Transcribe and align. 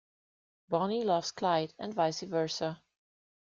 Bonnie 0.67 1.03
loves 1.03 1.31
Clyde 1.31 1.75
and 1.77 1.93
vice 1.93 2.21
versa. 2.21 2.81